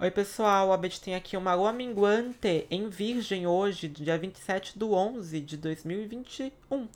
[0.00, 0.72] Oi, pessoal.
[0.72, 5.56] A Bet tem aqui uma lua minguante em Virgem hoje, dia 27 do 11 de
[5.56, 6.88] 2021.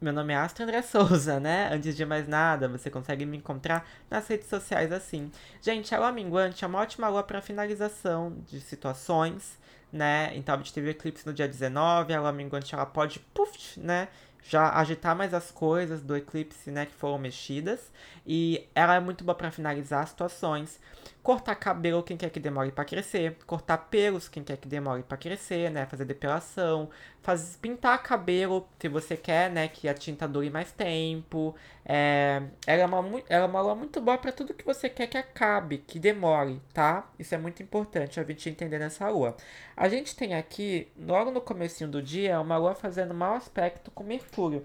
[0.00, 1.68] Meu nome é Astro André Souza, né?
[1.72, 5.32] Antes de mais nada, você consegue me encontrar nas redes sociais assim.
[5.60, 9.58] Gente, a lua minguante é uma ótima lua para finalização de situações,
[9.92, 10.30] né?
[10.36, 14.06] Então a gente teve eclipse no dia 19, a lua minguante ela pode, puff, né?
[14.46, 17.90] já agitar mais as coisas do eclipse, né, que foram mexidas.
[18.26, 20.78] E ela é muito boa para finalizar situações.
[21.24, 23.38] Cortar cabelo, quem quer que demore para crescer.
[23.46, 26.90] Cortar pelos, quem quer que demore para crescer, né, fazer depilação.
[27.22, 31.56] Faz, pintar cabelo, se você quer, né, que a tinta dure mais tempo.
[31.82, 35.06] É, ela, é uma, ela é uma lua muito boa para tudo que você quer
[35.06, 37.10] que acabe, que demore, tá?
[37.18, 39.34] Isso é muito importante a gente entender nessa lua.
[39.74, 44.04] A gente tem aqui, logo no comecinho do dia, uma lua fazendo mau aspecto com
[44.04, 44.58] Mercúrio.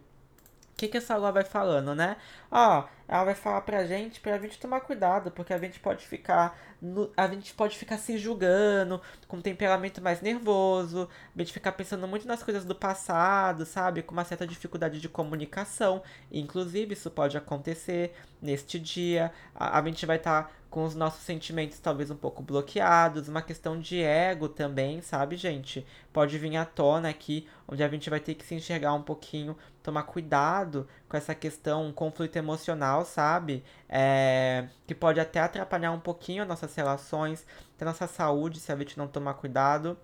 [0.74, 2.18] O que, que essa lua vai falando, né?
[2.52, 6.56] Ó, ela vai falar pra gente, pra gente tomar cuidado, porque a gente pode ficar,
[6.80, 11.72] no, a gente pode ficar se julgando, com um temperamento mais nervoso, a gente ficar
[11.72, 14.04] pensando muito nas coisas do passado, sabe?
[14.04, 16.04] Com uma certa dificuldade de comunicação.
[16.32, 19.32] Inclusive, isso pode acontecer neste dia.
[19.56, 23.42] A, a gente vai estar tá com os nossos sentimentos talvez um pouco bloqueados, uma
[23.42, 25.86] questão de ego também, sabe, gente?
[26.14, 29.58] Pode vir à tona aqui, onde a gente vai ter que se enxergar um pouquinho,
[29.82, 33.64] tomar cuidado com essa questão, um conflito emocional, sabe?
[33.88, 38.98] É, que pode até atrapalhar um pouquinho nossas relações, até nossa saúde, se a gente
[38.98, 39.98] não tomar cuidado.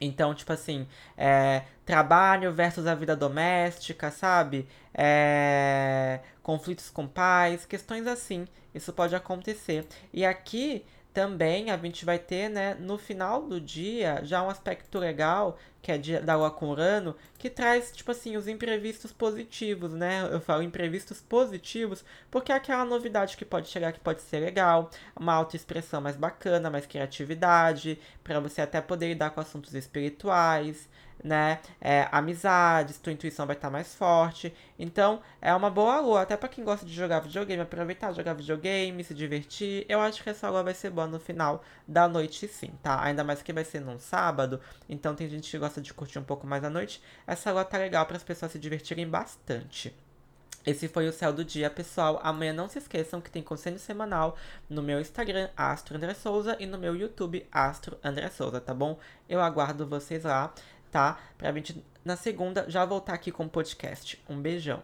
[0.00, 4.68] Então, tipo assim, é, trabalho versus a vida doméstica, sabe?
[4.92, 8.46] É, conflitos com pais, questões assim.
[8.74, 9.86] Isso pode acontecer.
[10.12, 14.98] E aqui também a gente vai ter, né, no final do dia, já um aspecto
[14.98, 19.92] legal, que é de, da Lua com Urano, que traz, tipo assim, os imprevistos positivos,
[19.92, 20.28] né?
[20.30, 24.90] Eu falo imprevistos positivos, porque é aquela novidade que pode chegar que pode ser legal,
[25.18, 30.88] uma autoexpressão mais bacana, mais criatividade, para você até poder lidar com assuntos espirituais,
[31.22, 31.60] né?
[31.80, 34.54] É, amizades, tua intuição vai estar tá mais forte.
[34.78, 39.04] Então, é uma boa lua, até para quem gosta de jogar videogame, aproveitar, jogar videogame,
[39.04, 39.84] se divertir.
[39.88, 43.02] Eu acho que essa lua vai ser boa no final da noite, sim, tá?
[43.02, 46.24] Ainda mais que vai ser num sábado, então tem gente que gosta de curtir um
[46.24, 47.02] pouco mais a noite.
[47.26, 49.94] Essa lua tá legal para as pessoas se divertirem bastante.
[50.64, 52.20] Esse foi o céu do dia, pessoal.
[52.22, 54.36] Amanhã não se esqueçam que tem conselho semanal
[54.70, 58.96] no meu Instagram, Astro André Souza, e no meu YouTube, Astro André Souza, tá bom?
[59.28, 60.54] Eu aguardo vocês lá
[60.92, 61.18] tá?
[61.36, 64.22] Pra gente, na segunda, já voltar aqui com o podcast.
[64.28, 64.82] Um beijão.